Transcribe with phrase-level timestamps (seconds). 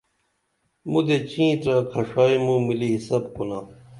[0.91, 3.59] مُدے ڇِنترہ کھشائی موں ملی حساب کُنا